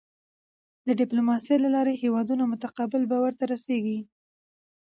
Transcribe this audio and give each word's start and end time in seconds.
د 0.87 0.89
ډیپلوماسی 0.99 1.55
له 1.63 1.69
لارې 1.75 1.93
هېوادونه 2.03 2.43
متقابل 2.53 3.01
باور 3.11 3.33
ته 3.39 3.43
رسېږي. 3.53 3.99